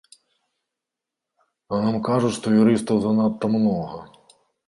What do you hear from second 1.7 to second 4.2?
А нам кажуць, што юрыстаў занадта многа!